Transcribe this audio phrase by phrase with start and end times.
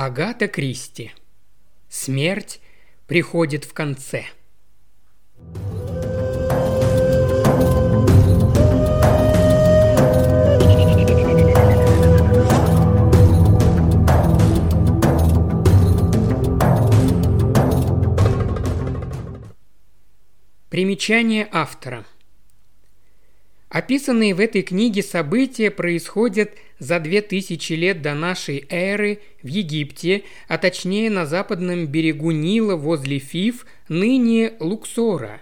[0.00, 1.10] Агата Кристи.
[1.88, 2.60] Смерть
[3.08, 4.26] приходит в конце.
[20.70, 22.06] Примечание автора–
[23.68, 30.22] Описанные в этой книге события происходят за две тысячи лет до нашей эры в Египте,
[30.48, 35.40] а точнее на западном берегу Нила возле Фиф, ныне Луксора.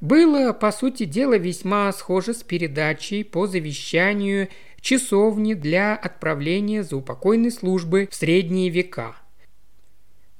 [0.00, 4.48] было, по сути дела, весьма схоже с передачей по завещанию
[4.80, 9.14] часовни для отправления за упокойной службы в средние века.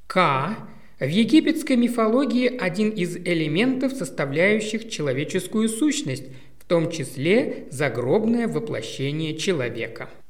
[0.08, 0.56] Ка
[0.98, 6.24] в египетской мифологии один из элементов, составляющих человеческую сущность,
[6.58, 10.10] в том числе загробное воплощение человека–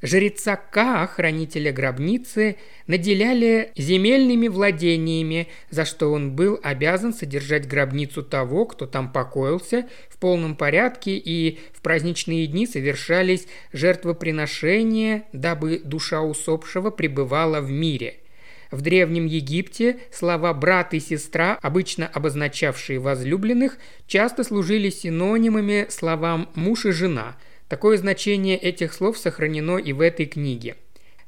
[0.00, 8.66] Жреца Ка, хранителя гробницы, наделяли земельными владениями, за что он был обязан содержать гробницу того,
[8.66, 16.90] кто там покоился, в полном порядке, и в праздничные дни совершались жертвоприношения, дабы душа усопшего
[16.90, 18.18] пребывала в мире–
[18.70, 26.84] в Древнем Египте слова «брат» и «сестра», обычно обозначавшие возлюбленных, часто служили синонимами словам «муж»
[26.84, 27.36] и «жена»,
[27.68, 30.76] Такое значение этих слов сохранено и в этой книге.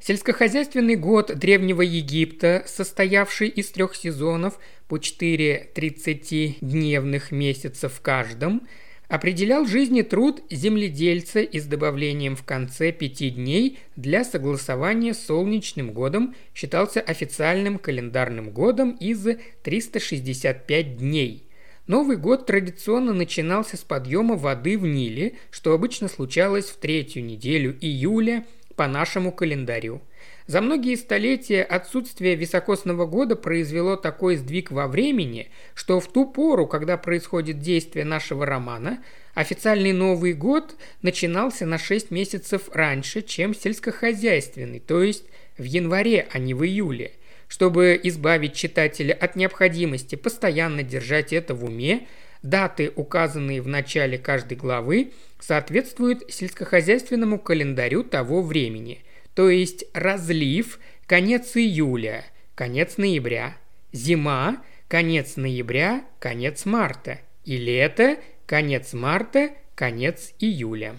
[0.00, 4.58] Сельскохозяйственный год Древнего Египта, состоявший из трех сезонов
[4.88, 8.66] по 4 30-дневных месяцев в каждом,
[9.08, 15.26] определял жизнь и труд земледельца и с добавлением в конце пяти дней для согласования с
[15.26, 19.26] солнечным годом считался официальным календарным годом из
[19.62, 21.44] 365 дней–
[21.86, 27.76] Новый год традиционно начинался с подъема воды в Ниле, что обычно случалось в третью неделю
[27.80, 28.46] июля
[28.76, 30.00] по нашему календарю.
[30.46, 36.66] За многие столетия отсутствие високосного года произвело такой сдвиг во времени, что в ту пору,
[36.66, 39.02] когда происходит действие нашего романа,
[39.34, 45.24] официальный Новый год начинался на 6 месяцев раньше, чем сельскохозяйственный, то есть
[45.56, 47.12] в январе, а не в июле–
[47.50, 52.06] чтобы избавить читателя от необходимости постоянно держать это в уме,
[52.44, 59.02] даты, указанные в начале каждой главы, соответствуют сельскохозяйственному календарю того времени,
[59.34, 62.24] то есть разлив– конец июля,
[62.54, 63.56] конец ноября,
[63.92, 70.94] зима– конец ноября, конец марта, и лето– конец марта, конец июля.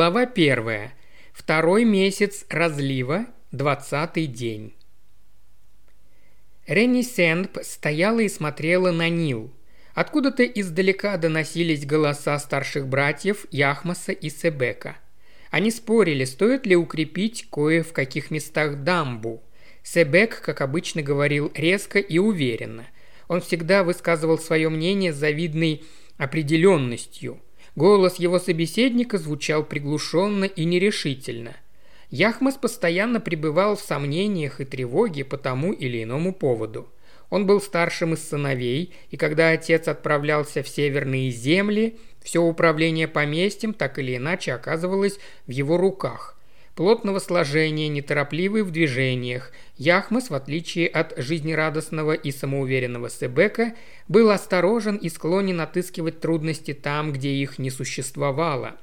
[0.00, 0.94] Глава первая.
[1.34, 4.72] Второй месяц разлива, двадцатый день.
[6.66, 9.52] Ренни Сендп стояла и смотрела на Нил.
[9.92, 14.96] Откуда-то издалека доносились голоса старших братьев Яхмаса и Себека.
[15.50, 19.42] Они спорили, стоит ли укрепить кое в каких местах дамбу.
[19.82, 22.86] Себек, как обычно, говорил резко и уверенно.
[23.28, 25.84] Он всегда высказывал свое мнение с завидной
[26.16, 27.38] определенностью–
[27.80, 31.56] Голос его собеседника звучал приглушенно и нерешительно.
[32.10, 36.90] Яхмас постоянно пребывал в сомнениях и тревоге по тому или иному поводу.
[37.30, 43.72] Он был старшим из сыновей, и когда отец отправлялся в северные земли, все управление поместьем
[43.72, 46.36] так или иначе оказывалось в его руках
[46.80, 49.52] плотного сложения, неторопливый в движениях.
[49.76, 53.74] Яхмас, в отличие от жизнерадостного и самоуверенного Себека,
[54.08, 58.76] был осторожен и склонен отыскивать трудности там, где их не существовало.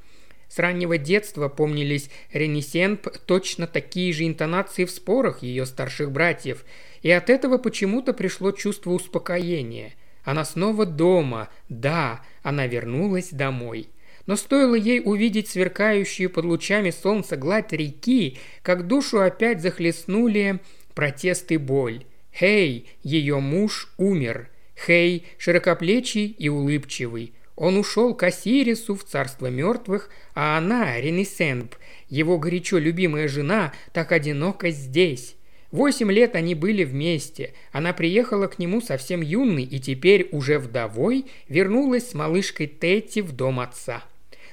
[0.48, 6.66] С раннего детства помнились Ренесенп точно такие же интонации в спорах ее старших братьев,
[7.02, 11.50] и от этого почему-то пришло чувство успокоения– Она снова дома.
[11.68, 13.90] Да, она вернулась домой.
[14.28, 20.60] Но стоило ей увидеть сверкающую под лучами солнца гладь реки, как душу опять захлестнули
[20.94, 22.04] протест и боль.
[22.38, 24.50] Хей, ее муж умер.
[24.76, 27.34] Хей, широкоплечий и улыбчивый.
[27.56, 31.74] Он ушел к Осирису в царство мертвых, а она, Ренесенб,
[32.10, 35.36] его горячо любимая жена, так одинока здесь.
[35.72, 37.54] Восемь лет они были вместе.
[37.72, 43.32] Она приехала к нему совсем юной и теперь, уже вдовой, вернулась с малышкой Тетти в
[43.32, 44.04] дом отца.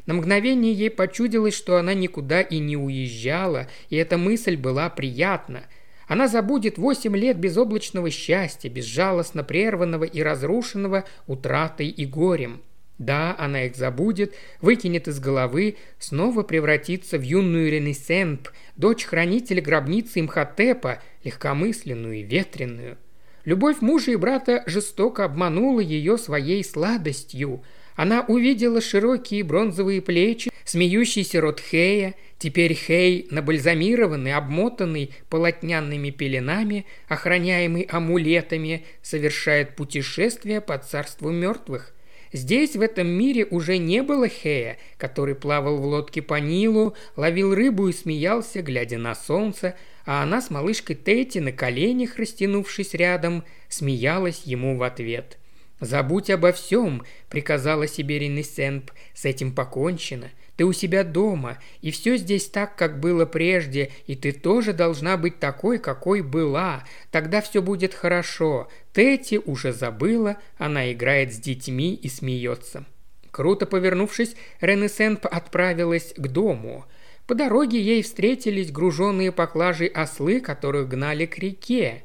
[0.06, 5.64] На мгновение ей почудилось, что она никуда и не уезжала, и эта мысль была приятна.
[6.06, 12.60] Она забудет восемь лет безоблачного счастья, безжалостно прерванного и разрушенного утратой и горем.
[12.98, 20.20] Да, она их забудет, выкинет из головы, снова превратится в юную Ренесенп, дочь хранителя гробницы
[20.20, 22.98] Имхотепа, легкомысленную и ветреную.
[23.44, 27.62] Любовь мужа и брата жестоко обманула ее своей сладостью.
[27.96, 37.82] Она увидела широкие бронзовые плечи, смеющийся рот Хея, теперь Хей, набальзамированный, обмотанный полотняными пеленами, охраняемый
[37.82, 41.94] амулетами, совершает путешествие по царству мертвых.
[42.32, 47.54] Здесь, в этом мире, уже не было Хея, который плавал в лодке по Нилу, ловил
[47.54, 53.44] рыбу и смеялся, глядя на солнце, а она с малышкой Тетти на коленях, растянувшись рядом,
[53.68, 55.38] смеялась ему в ответ.
[55.80, 60.30] «Забудь обо всем»,— приказала себе Ренесенп,— «с этим покончено.
[60.56, 65.16] Ты у себя дома, и все здесь так, как было прежде, и ты тоже должна
[65.16, 66.84] быть такой, какой была.
[67.10, 68.68] Тогда все будет хорошо.
[68.92, 72.84] Тетти уже забыла, она играет с детьми и смеется».
[73.32, 76.84] Круто повернувшись, Ренесенп отправилась к дому.
[77.26, 82.03] По дороге ей встретились груженные поклажей ослы, которых гнали к реке.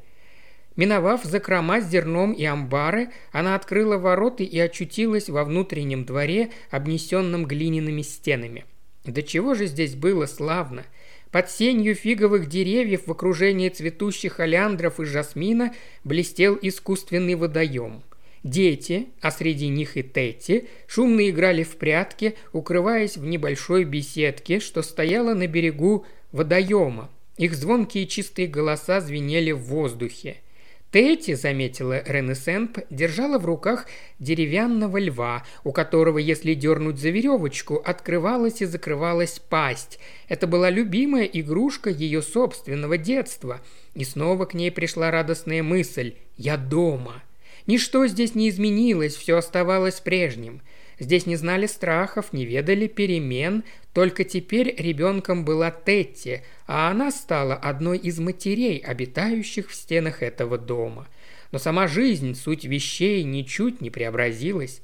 [0.80, 7.44] Миновав закрома с зерном и амбары, она открыла ворота и очутилась во внутреннем дворе, обнесенном
[7.44, 8.64] глиняными стенами.
[9.04, 10.86] Да чего же здесь было славно!
[11.30, 18.02] Под сенью фиговых деревьев в окружении цветущих олеандров и жасмина блестел искусственный водоем.
[18.42, 24.80] Дети, а среди них и Тетти, шумно играли в прятки, укрываясь в небольшой беседке, что
[24.80, 27.10] стояла на берегу водоема.
[27.36, 30.38] Их звонкие чистые голоса звенели в воздухе–
[30.92, 33.86] Тетти, заметила Ренесенп, держала в руках
[34.18, 40.00] деревянного льва, у которого, если дернуть за веревочку, открывалась и закрывалась пасть.
[40.28, 43.60] Это была любимая игрушка ее собственного детства.
[43.94, 47.22] И снова к ней пришла радостная мысль «Я дома».
[47.66, 50.60] Ничто здесь не изменилось, все оставалось прежним.
[50.98, 57.54] Здесь не знали страхов, не ведали перемен, только теперь ребенком была Тетти, а она стала
[57.54, 61.08] одной из матерей, обитающих в стенах этого дома.
[61.50, 64.82] Но сама жизнь, суть вещей, ничуть не преобразилась.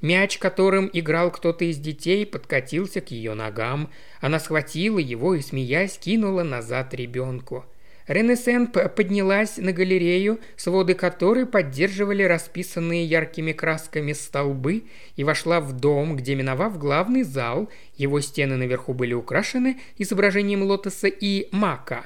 [0.00, 3.90] Мяч, которым играл кто-то из детей, подкатился к ее ногам.
[4.20, 7.66] Она схватила его и, смеясь, кинула назад ребенку.
[8.10, 14.82] Ренесенп поднялась на галерею, своды которой поддерживали расписанные яркими красками столбы,
[15.14, 21.06] и вошла в дом, где, миновав главный зал, его стены наверху были украшены изображением лотоса
[21.06, 22.04] и мака,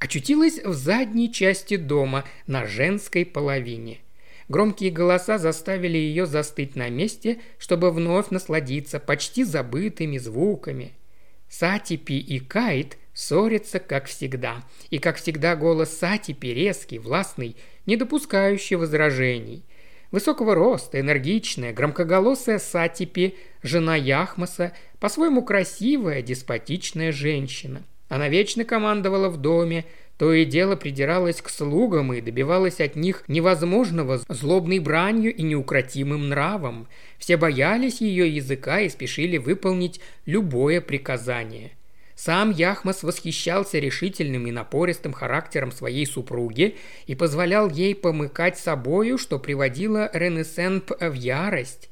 [0.00, 4.00] очутилась в задней части дома на женской половине.
[4.48, 10.94] Громкие голоса заставили ее застыть на месте, чтобы вновь насладиться почти забытыми звуками.
[11.48, 14.62] Сатипи и Кайт– ссорятся, как всегда.
[14.90, 17.56] И, как всегда, голос Сати резкий, властный,
[17.86, 19.64] не допускающий возражений.
[20.10, 27.82] Высокого роста, энергичная, громкоголосая Сатипи, жена Яхмаса, по-своему красивая, деспотичная женщина.
[28.08, 33.24] Она вечно командовала в доме, то и дело придиралась к слугам и добивалась от них
[33.26, 36.86] невозможного злобной бранью и неукротимым нравом.
[37.18, 41.72] Все боялись ее языка и спешили выполнить любое приказание–
[42.24, 49.38] сам Яхмас восхищался решительным и напористым характером своей супруги и позволял ей помыкать собою, что
[49.38, 51.90] приводило Ренесенп в ярость.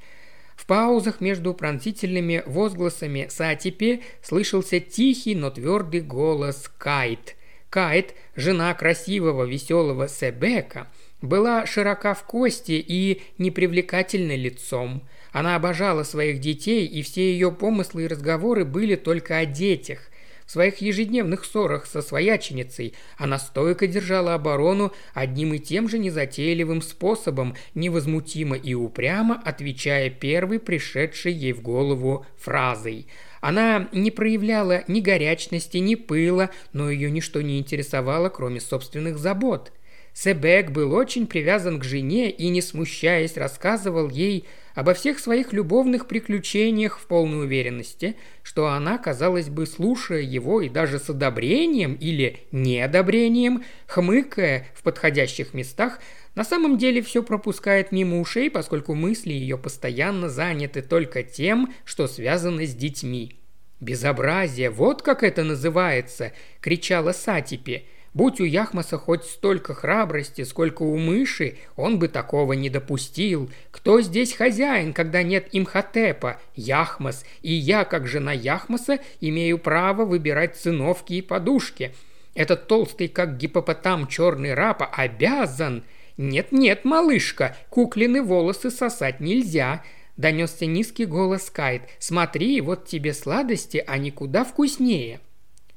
[0.56, 7.36] В паузах между пронзительными возгласами Сатипи слышался тихий, но твердый голос Кайт.
[7.68, 10.86] Кайт, жена красивого, веселого Себека,
[11.20, 15.06] была широка в кости и непривлекательна лицом.
[15.30, 20.08] Она обожала своих детей, и все ее помыслы и разговоры были только о детях.
[20.46, 26.82] В своих ежедневных ссорах со свояченицей она стойко держала оборону одним и тем же незатейливым
[26.82, 33.06] способом, невозмутимо и упрямо отвечая первой пришедшей ей в голову фразой.
[33.40, 39.72] Она не проявляла ни горячности, ни пыла, но ее ничто не интересовало, кроме собственных забот.
[40.14, 46.06] Себек был очень привязан к жене и, не смущаясь, рассказывал ей обо всех своих любовных
[46.06, 52.40] приключениях в полной уверенности, что она, казалось бы, слушая его и даже с одобрением или
[52.52, 56.00] неодобрением, хмыкая в подходящих местах,
[56.34, 62.06] на самом деле все пропускает мимо ушей, поскольку мысли ее постоянно заняты только тем, что
[62.06, 63.38] связано с детьми.
[63.80, 67.84] «Безобразие, вот как это называется!»– кричала Сатипи.
[68.14, 73.50] Будь у Яхмаса хоть столько храбрости, сколько у мыши, он бы такого не допустил.
[73.70, 76.38] Кто здесь хозяин, когда нет имхотепа?
[76.54, 77.24] Яхмас.
[77.40, 81.94] И я, как жена Яхмаса, имею право выбирать циновки и подушки.
[82.34, 85.82] Этот толстый, как гипопотам, черный рапа обязан.
[86.18, 89.82] Нет-нет, малышка, куклины волосы сосать нельзя.
[90.18, 91.82] Донесся низкий голос Кайт.
[91.98, 95.20] «Смотри, вот тебе сладости, они куда вкуснее».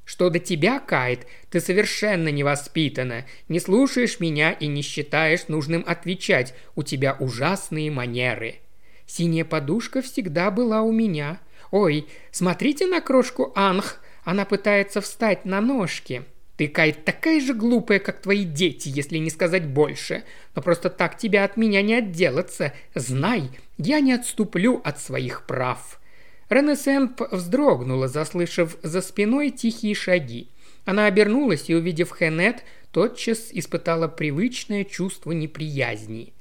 [0.06, 6.54] Что до тебя, Кайт, ты совершенно невоспитана, не слушаешь меня и не считаешь нужным отвечать,
[6.76, 8.58] у тебя ужасные манеры.
[9.08, 11.40] Синяя подушка всегда была у меня.
[11.72, 16.24] Ой, смотрите на крошку Анх, она пытается встать на ножки.
[16.58, 20.24] Ты, Кайт, такая же глупая, как твои дети, если не сказать больше.
[20.56, 22.74] Но просто так тебя от меня не отделаться.
[22.94, 26.00] Знай, я не отступлю от своих прав».
[26.50, 30.50] Ренесенп вздрогнула, заслышав за спиной тихие шаги.
[30.86, 36.34] Она обернулась и, увидев Хенет, тотчас испытала привычное чувство неприязни.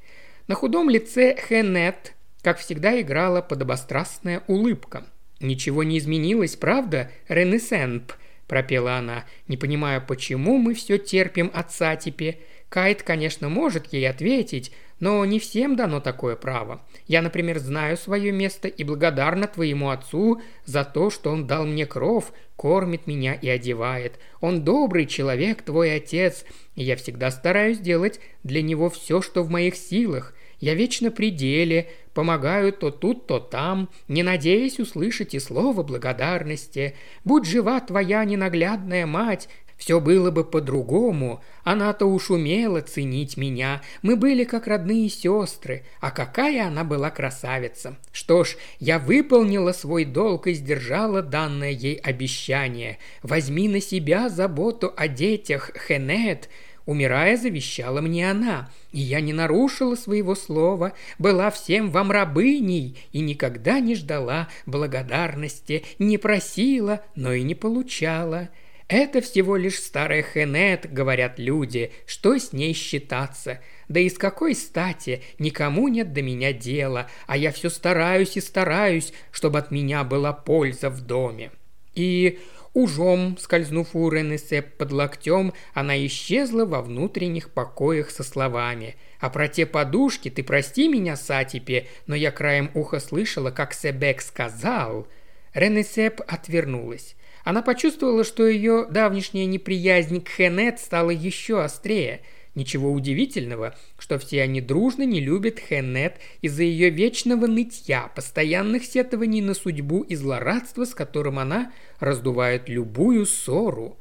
[0.47, 5.07] На худом лице Хенет, как всегда, играла подобострастная улыбка.
[5.41, 8.13] «Ничего не изменилось, правда, Ренесенп?»–
[8.47, 12.39] пропела она, не понимая, почему мы все терпим от Сатипе.
[12.75, 16.85] Кайт, конечно, может ей ответить, но не всем дано такое право.
[17.07, 21.87] Я, например, знаю свое место и благодарна твоему отцу за то, что он дал мне
[21.87, 24.19] кров, кормит меня и одевает.
[24.41, 29.51] Он добрый человек, твой отец, и я всегда стараюсь делать для него все, что в
[29.51, 30.35] моих силах.
[30.59, 36.97] Я вечно при деле, помогаю то тут, то там, не надеясь услышать и слово благодарности.
[37.25, 41.43] Будь жива твоя ненаглядная мать, все было бы по-другому.
[41.63, 43.83] Она-то уж умела ценить меня.
[44.03, 45.85] Мы были как родные сестры.
[46.01, 47.97] А какая она была красавица.
[48.13, 52.99] Что ж, я выполнила свой долг и сдержала данное ей обещание.
[53.23, 56.49] Возьми на себя заботу о детях, Хенет.
[56.87, 63.21] Умирая, завещала мне она, и я не нарушила своего слова, была всем вам рабыней и
[63.21, 68.51] никогда не ждала благодарности, не просила, но и не получала.
[68.97, 73.59] Это всего лишь старая Хенет, говорят люди, что с ней считаться.
[73.89, 78.41] Да и с какой стати, никому нет до меня дела, а я все стараюсь и
[78.41, 81.51] стараюсь, чтобы от меня была польза в доме.
[81.97, 82.39] И
[82.73, 89.49] ужом, скользнув у Ренесе под локтем, она исчезла во внутренних покоях со словами «А про
[89.49, 95.09] те подушки ты прости меня, Сатипе, но я краем уха слышала, как Себек сказал».
[95.53, 97.17] Ренесеп отвернулась.
[97.45, 102.23] Она почувствовала, что ее давнишняя неприязнь к Хенет стала еще острее.
[102.55, 109.43] Ничего удивительного, что все они дружно не любят Хенет из-за ее вечного нытья, постоянных сетований
[109.43, 113.99] на судьбу и злорадства, с которым она раздувает любую ссору.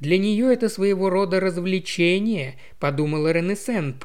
[0.00, 4.04] Для нее это своего рода развлечение, подумала Ренесенп.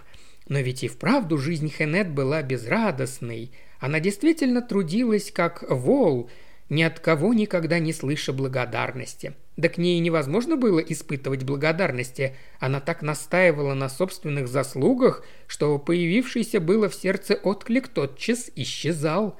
[0.49, 3.51] Но ведь и вправду жизнь Хенет была безрадостной.
[3.79, 6.29] Она действительно трудилась как вол,
[6.71, 9.33] ни от кого никогда не слыша благодарности.
[9.57, 12.33] Да к ней невозможно было испытывать благодарности.
[12.61, 19.37] Она так настаивала на собственных заслугах, что появившийся было в сердце отклик тотчас исчезал.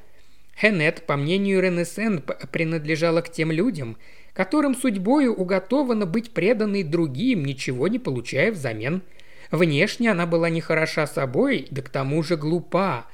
[0.59, 2.21] Хенет, по мнению Ренесен,
[2.51, 3.97] принадлежала к тем людям,
[4.33, 9.03] которым судьбою уготовано быть преданной другим, ничего не получая взамен.
[9.51, 13.05] Внешне она была не хороша собой, да к тому же глупа,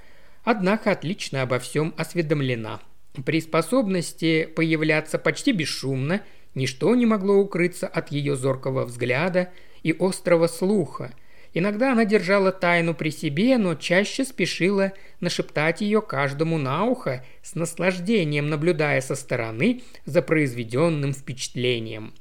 [0.44, 2.82] однако отлично обо всем осведомлена.
[3.26, 6.22] При способности появляться почти бесшумно
[6.56, 9.52] ничто не могло укрыться от ее зоркого взгляда
[9.84, 11.14] и острого слуха.
[11.54, 17.56] Иногда она держала тайну при себе, но чаще спешила нашептать ее каждому на ухо, с
[17.56, 22.14] наслаждением наблюдая со стороны за произведенным впечатлением.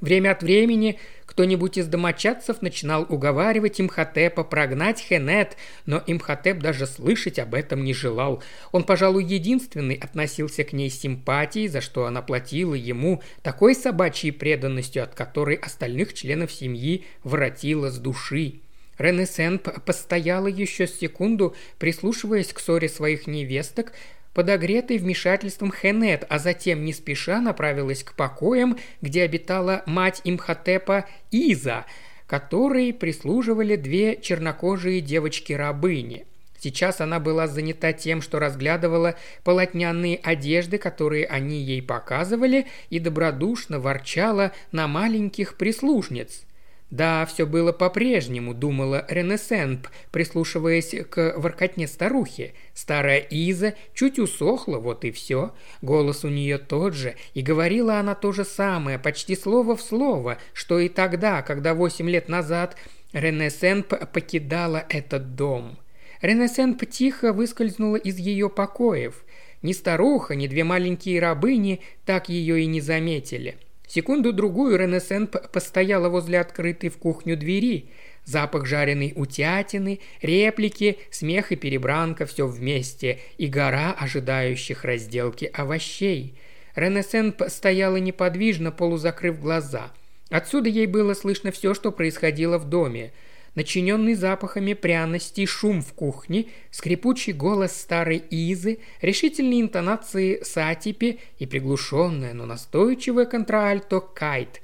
[0.00, 0.98] Время от времени
[1.38, 7.94] кто-нибудь из домочадцев начинал уговаривать Имхотепа прогнать Хенет, но Имхотеп даже слышать об этом не
[7.94, 8.42] желал.
[8.72, 14.32] Он, пожалуй, единственный относился к ней с симпатией, за что она платила ему такой собачьей
[14.32, 18.54] преданностью, от которой остальных членов семьи воротила с души.
[18.98, 23.92] Ренесен постояла еще секунду, прислушиваясь к ссоре своих невесток,
[24.38, 31.86] подогретой вмешательством Хенет, а затем не спеша направилась к покоям, где обитала мать Имхотепа Иза,
[32.28, 36.24] которой прислуживали две чернокожие девочки-рабыни.
[36.56, 43.80] Сейчас она была занята тем, что разглядывала полотняные одежды, которые они ей показывали, и добродушно
[43.80, 46.44] ворчала на маленьких прислужниц.
[46.90, 52.54] Да, все было по-прежнему, думала Ренесенп, прислушиваясь к воркотне старухи.
[52.72, 55.52] Старая Иза чуть усохла, вот и все.
[55.82, 60.38] Голос у нее тот же, и говорила она то же самое, почти слово в слово,
[60.54, 62.76] что и тогда, когда восемь лет назад
[63.12, 65.78] Ренесенп покидала этот дом.
[66.22, 69.24] Ренесенп тихо выскользнула из ее покоев.
[69.60, 76.38] Ни старуха, ни две маленькие рабыни так ее и не заметили– Секунду-другую Ренесенп постояла возле
[76.38, 77.88] открытой в кухню двери.
[78.24, 86.34] Запах жареной утятины, реплики, смех и перебранка– все вместе, и гора ожидающих разделки овощей.
[86.74, 89.90] Ренесенп стояла неподвижно, полузакрыв глаза.
[90.28, 93.12] Отсюда ей было слышно все, что происходило в доме–
[93.54, 102.34] начиненный запахами пряностей шум в кухне, скрипучий голос старой Изы, решительные интонации Сатипи и приглушенная,
[102.34, 104.60] но настойчивая контральто Кайт.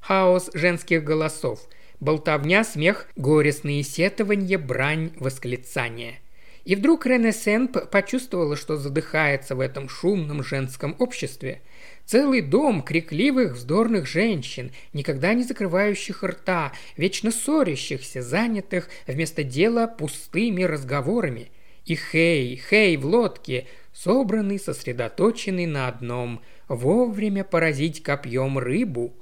[0.00, 1.60] Хаос женских голосов,
[2.00, 6.20] болтовня, смех, горестные сетования, брань, восклицания–
[6.68, 11.62] и вдруг Рене Сенп почувствовала, что задыхается в этом шумном женском обществе.
[12.04, 20.62] Целый дом крикливых, вздорных женщин, никогда не закрывающих рта, вечно ссорящихся, занятых вместо дела пустыми
[20.62, 21.50] разговорами.
[21.86, 29.14] И Хей, Хей в лодке, собранный, сосредоточенный на одном– вовремя поразить копьем рыбу.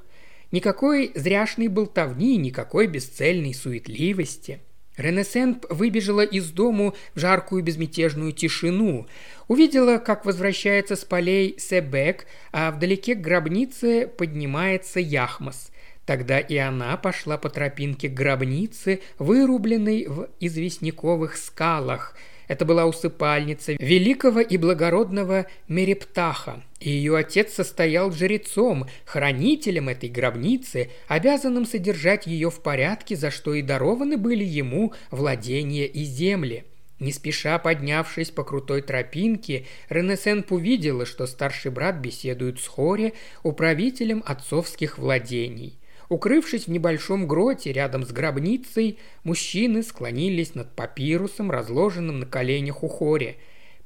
[0.51, 4.59] Никакой зряшной болтовни, никакой бесцельной суетливости–
[4.97, 9.07] Ренесенп выбежала из дому в жаркую безмятежную тишину.
[9.49, 15.71] Увидела, как возвращается с полей Себек, а вдалеке к гробнице поднимается Яхмас.
[16.07, 22.17] Тогда и она пошла по тропинке к гробнице, вырубленной в известняковых скалах–
[22.49, 30.91] это была усыпальница великого и благородного Мерептаха, и ее отец состоял жрецом, хранителем этой гробницы,
[31.09, 36.65] обязанным содержать ее в порядке, за что и дарованы были ему владения и земли.
[36.99, 44.23] Не спеша поднявшись по крутой тропинке, Ренесенп увидела, что старший брат беседует с Хоре, управителем
[44.25, 52.27] отцовских владений– Укрывшись в небольшом гроте рядом с гробницей, мужчины склонились над папирусом, разложенным на
[52.27, 53.37] коленях у Хори.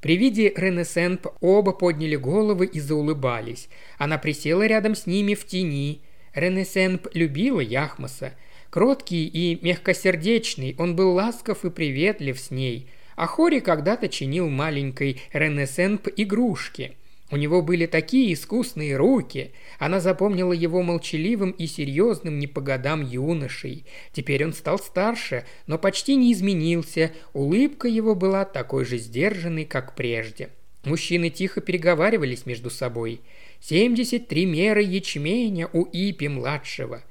[0.01, 3.69] При виде Ренесенп оба подняли головы и заулыбались.
[3.97, 6.01] Она присела рядом с ними в тени.
[6.33, 8.33] Ренесенп любила Яхмаса.
[8.69, 12.87] Кроткий и мягкосердечный, он был ласков и приветлив с ней.
[13.15, 16.95] А Хори когда-то чинил маленькой Ренесенп игрушки–
[17.31, 19.51] у него были такие искусные руки.
[19.79, 23.85] Она запомнила его молчаливым и серьезным не по годам юношей.
[24.11, 27.11] Теперь он стал старше, но почти не изменился.
[27.33, 30.49] Улыбка его была такой же сдержанной, как прежде.
[30.83, 33.21] Мужчины тихо переговаривались между собой.
[33.61, 37.03] «Семьдесят три меры ячменя у Ипи-младшего»,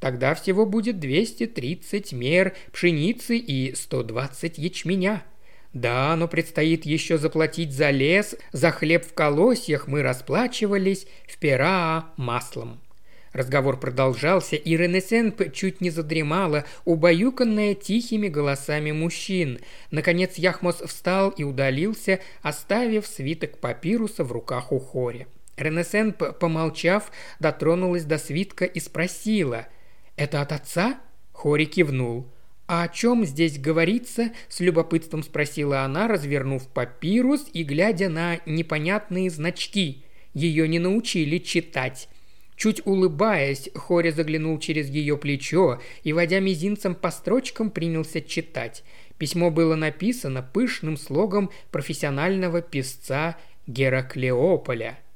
[0.00, 5.24] Тогда всего будет 230 мер пшеницы и 120 ячменя.
[5.80, 12.06] Да, но предстоит еще заплатить за лес, за хлеб в колосьях мы расплачивались в пера
[12.16, 12.80] маслом.
[13.32, 19.60] Разговор продолжался, и Ренесенп чуть не задремала, убаюканная тихими голосами мужчин.
[19.92, 25.28] Наконец Яхмос встал и удалился, оставив свиток папируса в руках у Хори.
[25.56, 29.68] Ренесенп, помолчав, дотронулась до свитка и спросила
[30.16, 30.98] «Это от отца?»
[31.32, 32.26] Хори кивнул–
[32.68, 39.30] «А о чем здесь говорится?»– с любопытством спросила она, развернув папирус и глядя на непонятные
[39.30, 40.04] значки.
[40.34, 42.10] Ее не научили читать.
[42.56, 48.84] Чуть улыбаясь, Хоря заглянул через ее плечо и, водя мизинцем по строчкам, принялся читать.
[49.16, 54.98] Письмо было написано пышным слогом профессионального писца Гераклеополя–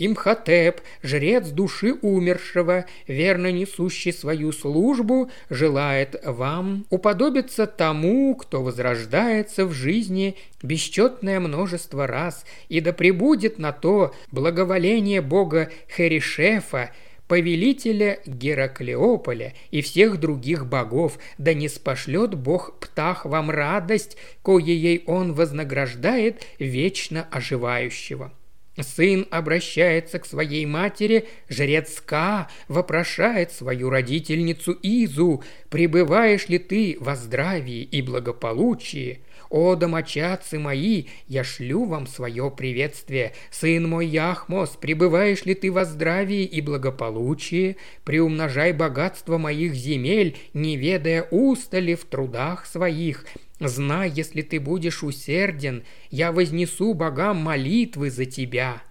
[0.00, 9.72] Имхотеп, жрец души умершего, верно несущий свою службу, желает вам уподобиться тому, кто возрождается в
[9.72, 16.92] жизни бесчетное множество раз, и да пребудет на то благоволение бога Херишефа,
[17.28, 25.34] повелителя Гераклеополя и всех других богов, да не спошлет Бог Птах вам радость, коей он
[25.34, 28.32] вознаграждает вечно оживающего.
[28.78, 37.16] Сын обращается к своей матери, жрец Ка вопрошает свою родительницу Изу, «Пребываешь ли ты во
[37.16, 43.32] здравии и благополучии?» «О, домочадцы мои, я шлю вам свое приветствие.
[43.50, 47.76] Сын мой Яхмос, пребываешь ли ты во здравии и благополучии?
[48.04, 53.24] Приумножай богатство моих земель, не ведая устали в трудах своих.
[53.60, 58.82] Знай, если ты будешь усерден, я вознесу богам молитвы за тебя».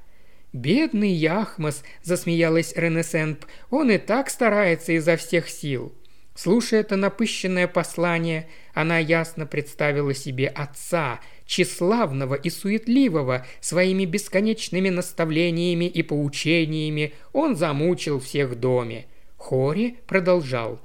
[0.53, 3.45] «Бедный Яхмос!»– засмеялась Ренесенп.
[3.69, 5.93] «Он и так старается изо всех сил».
[6.33, 15.83] Слушая это напыщенное послание, она ясно представила себе отца, тщеславного и суетливого, своими бесконечными наставлениями
[15.83, 19.07] и поучениями он замучил всех доме.
[19.35, 20.79] Хори продолжал.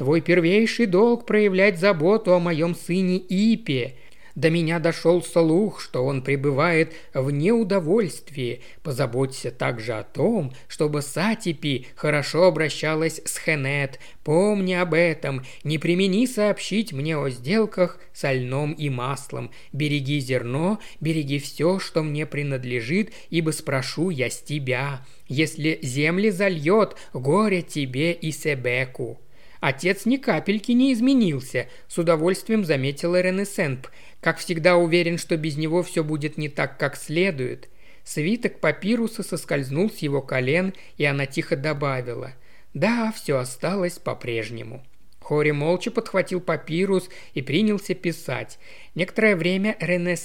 [0.00, 3.96] «Твой первейший долг проявлять заботу о моем сыне Ипе.
[4.34, 8.62] До меня дошел слух, что он пребывает в неудовольствии.
[8.82, 14.00] Позаботься также о том, чтобы Сатипи хорошо обращалась с Хенет.
[14.24, 15.44] Помни об этом.
[15.64, 19.50] Не примени сообщить мне о сделках со льном и маслом.
[19.74, 25.04] Береги зерно, береги все, что мне принадлежит, ибо спрошу я с тебя.
[25.28, 29.20] Если земли зальет, горе тебе и Себеку».
[29.60, 33.88] Отец ни капельки не изменился, с удовольствием заметила Ренесенп.
[34.20, 37.68] Как всегда уверен, что без него все будет не так, как следует.
[38.02, 42.32] Свиток папируса соскользнул с его колен, и она тихо добавила.
[42.72, 44.82] «Да, все осталось по-прежнему».
[45.20, 48.58] Хори молча подхватил папирус и принялся писать.
[48.94, 50.16] Некоторое время Рене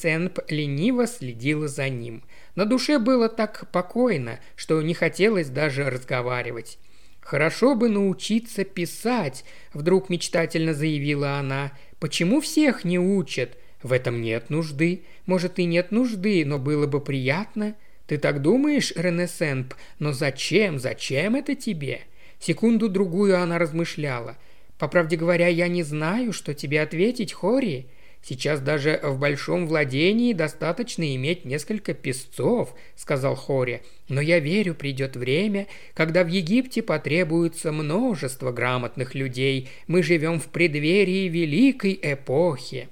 [0.47, 2.23] лениво следила за ним.
[2.55, 6.79] На душе было так покойно, что не хотелось даже разговаривать.
[7.25, 11.71] «Хорошо бы научиться писать»,– вдруг мечтательно заявила она.
[11.99, 13.57] «Почему всех не учат?
[13.81, 15.05] В этом нет нужды.
[15.25, 17.75] Может, и нет нужды, но было бы приятно.
[18.05, 19.73] Ты так думаешь, Ренесенп?
[19.97, 22.01] Но зачем, зачем это тебе?»
[22.39, 24.37] Секунду-другую она размышляла.
[24.77, 27.87] «По правде говоря, я не знаю, что тебе ответить, Хори.
[28.27, 33.83] Сейчас даже в большом владении достаточно иметь несколько песцов»,— сказал Хори.
[34.09, 39.69] «Но я верю, придет время, когда в Египте потребуется множество грамотных людей.
[39.85, 42.89] Мы живем в преддверии великой эпохи».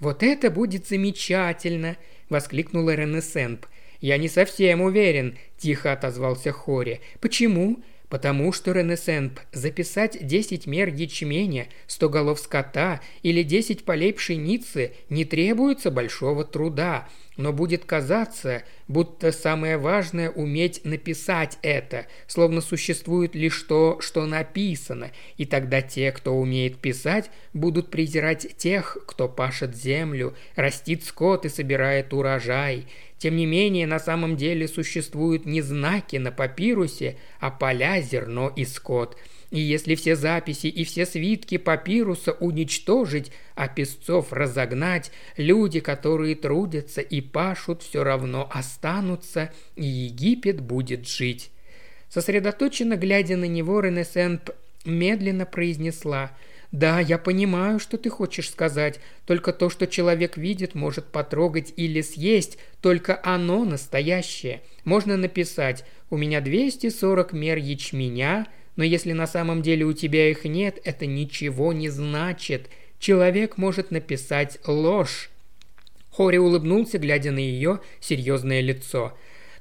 [0.00, 1.98] «Вот это будет замечательно!»–
[2.30, 3.66] воскликнула Ренесенп.
[4.00, 7.02] «Я не совсем уверен»,– тихо отозвался Хори.
[7.20, 7.82] «Почему?»
[8.12, 15.24] Потому что Ренесенп записать 10 мер ячменя, 100 голов скота или 10 полей пшеницы не
[15.24, 23.62] требуется большого труда, но будет казаться, будто самое важное уметь написать это, словно существует лишь
[23.62, 30.36] то, что написано, и тогда те, кто умеет писать, будут презирать тех, кто пашет землю,
[30.54, 32.86] растит скот и собирает урожай.
[33.22, 38.64] Тем не менее, на самом деле существуют не знаки на папирусе, а поля, зерно и
[38.64, 39.16] скот.
[39.52, 47.00] И если все записи и все свитки папируса уничтожить, а песцов разогнать, люди, которые трудятся
[47.00, 51.52] и пашут, все равно останутся, и Египет будет жить.
[52.08, 54.50] Сосредоточенно глядя на него, Ренесенп
[54.84, 56.32] медленно произнесла–
[56.72, 58.98] «Да, я понимаю, что ты хочешь сказать.
[59.26, 64.62] Только то, что человек видит, может потрогать или съесть, только оно настоящее.
[64.84, 70.44] Можно написать «У меня 240 мер ячменя», но если на самом деле у тебя их
[70.44, 72.70] нет, это ничего не значит.
[72.98, 75.30] Человек может написать ложь».
[76.10, 79.12] Хори улыбнулся, глядя на ее серьезное лицо.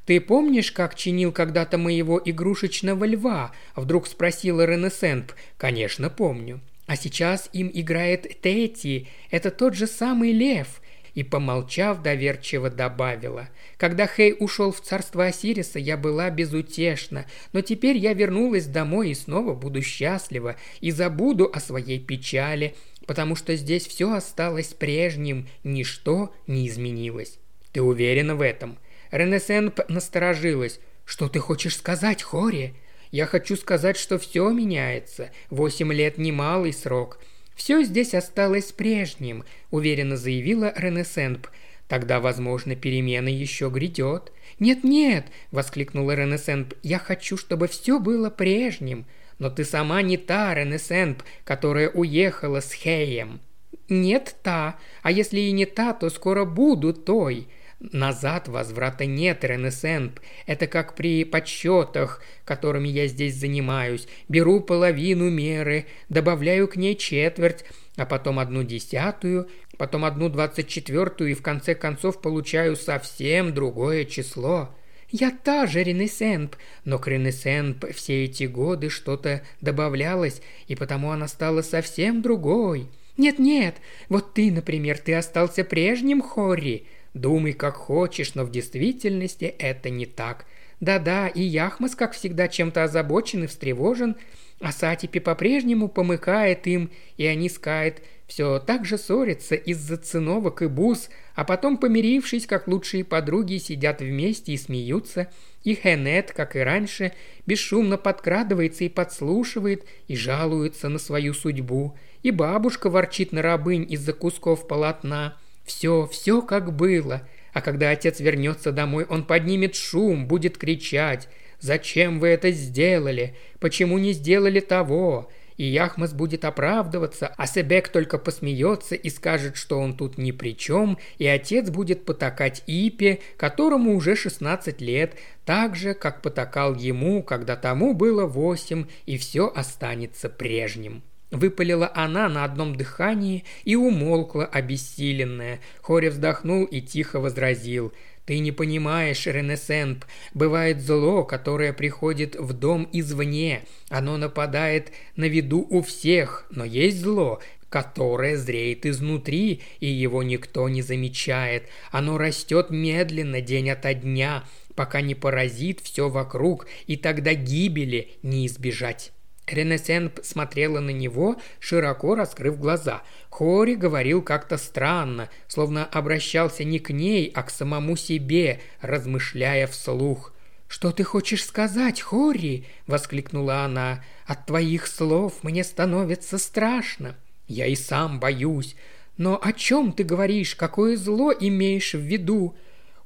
[0.05, 5.33] «Ты помнишь, как чинил когда-то моего игрушечного льва?»– вдруг спросила Ренесенп.
[5.57, 6.61] «Конечно, помню.
[6.91, 10.81] А сейчас им играет Тети, это тот же самый лев.
[11.13, 13.47] И, помолчав, доверчиво добавила.
[13.77, 19.15] Когда Хей ушел в царство Осириса, я была безутешна, но теперь я вернулась домой и
[19.15, 22.75] снова буду счастлива и забуду о своей печали,
[23.07, 27.39] потому что здесь все осталось прежним, ничто не изменилось.
[27.71, 28.77] Ты уверена в этом?
[29.11, 30.81] Ренесенп насторожилась.
[31.05, 32.73] «Что ты хочешь сказать, Хори?»
[33.11, 35.31] Я хочу сказать, что все меняется.
[35.49, 37.19] Восемь лет– немалый срок.
[37.55, 41.47] Все здесь осталось прежним»,– уверенно заявила Ренесенп.
[41.87, 44.31] «Тогда, возможно, перемена еще грядет».
[44.59, 46.73] «Нет-нет!»– воскликнула Ренесенп.
[46.83, 49.05] «Я хочу, чтобы все было прежним.
[49.39, 53.41] Но ты сама не та Ренесенп, которая уехала с Хеем».
[53.89, 54.79] «Нет та.
[55.03, 57.49] А если и не та, то скоро буду той.
[57.81, 60.19] Назад возврата нет, Ренесенп.
[60.45, 64.07] Это как при подсчетах, которыми я здесь занимаюсь.
[64.29, 67.65] Беру половину меры, добавляю к ней четверть,
[67.95, 74.05] а потом одну десятую, потом одну двадцать четвертую и в конце концов получаю совсем другое
[74.05, 74.69] число.
[75.09, 81.27] Я та же Ренесенп, но к Ренесенп все эти годы что-то добавлялось, и потому она
[81.27, 82.89] стала совсем другой.
[83.17, 86.85] Нет-нет, вот ты, например, ты остался прежним Хорри.
[87.13, 90.45] Думай, как хочешь, но в действительности это не так.
[90.79, 94.15] Да-да, и Яхмас, как всегда, чем-то озабочен и встревожен,
[94.59, 100.67] а Сатипи по-прежнему помыкает им, и они скает все так же ссорятся из-за циновок и
[100.67, 105.27] бус, а потом, помирившись, как лучшие подруги, сидят вместе и смеются,
[105.65, 107.11] и Хенет, как и раньше,
[107.45, 114.13] бесшумно подкрадывается и подслушивает, и жалуется на свою судьбу, и бабушка ворчит на рабынь из-за
[114.13, 115.37] кусков полотна.
[115.71, 117.21] Все, все как было.
[117.53, 121.29] А когда отец вернется домой, он поднимет шум, будет кричать
[121.59, 123.35] «Зачем вы это сделали?
[123.59, 129.79] Почему не сделали того?» и Яхмас будет оправдываться, а Себек только посмеется и скажет, что
[129.79, 135.75] он тут ни при чем, и отец будет потакать Ипе, которому уже 16 лет, так
[135.75, 141.03] же, как потакал ему, когда тому было 8, и все останется прежним.
[141.31, 145.59] Выпалила она на одном дыхании и умолкла обессиленная.
[145.81, 147.93] Хоре вздохнул и тихо возразил–
[148.25, 153.63] ты не понимаешь, Ренесенп, бывает зло, которое приходит в дом извне.
[153.89, 160.69] Оно нападает на виду у всех, но есть зло, которое зреет изнутри, и его никто
[160.69, 161.67] не замечает.
[161.91, 168.45] Оно растет медленно день ото дня, пока не поразит все вокруг, и тогда гибели не
[168.45, 169.11] избежать.
[169.51, 173.03] Ренесенп смотрела на него, широко раскрыв глаза.
[173.29, 180.33] Хори говорил как-то странно, словно обращался не к ней, а к самому себе, размышляя вслух.
[180.67, 184.03] «Что ты хочешь сказать, Хори?»– воскликнула она.
[184.25, 187.17] «От твоих слов мне становится страшно.
[187.47, 188.77] Я и сам боюсь.
[189.17, 190.55] Но о чем ты говоришь?
[190.55, 192.55] Какое зло имеешь в виду?»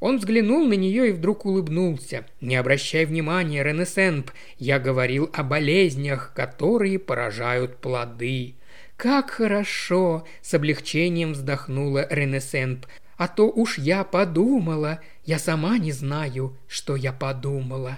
[0.05, 2.27] Он взглянул на нее и вдруг улыбнулся.
[2.39, 8.53] «Не обращай внимания, Ренесенп, я говорил о болезнях, которые поражают плоды».
[8.97, 12.85] «Как хорошо!»– с облегчением вздохнула Ренесенп.
[13.17, 17.97] «А то уж я подумала, я сама не знаю, что я подумала».